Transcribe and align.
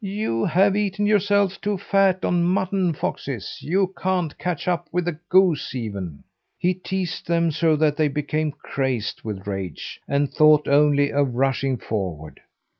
"You 0.03 0.45
have 0.45 0.75
eaten 0.75 1.05
yourselves 1.05 1.59
too 1.59 1.77
fat 1.77 2.25
on 2.25 2.43
mutton, 2.43 2.91
foxes. 2.93 3.59
You 3.61 3.93
can't 4.01 4.35
catch 4.39 4.67
up 4.67 4.87
with 4.91 5.07
a 5.07 5.11
goose 5.29 5.75
even." 5.75 6.23
He 6.57 6.73
teased 6.73 7.27
them 7.27 7.51
so 7.51 7.75
that 7.75 7.97
they 7.97 8.07
became 8.07 8.51
crazed 8.51 9.21
with 9.21 9.45
rage 9.45 10.01
and 10.07 10.27
thought 10.33 10.67
only 10.67 11.13
of 11.13 11.35
rushing 11.35 11.77
forward. 11.77 12.39